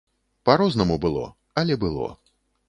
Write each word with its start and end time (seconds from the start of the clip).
Па-рознаму 0.49 0.95
было, 1.03 1.27
але 1.63 1.79
было. 1.85 2.09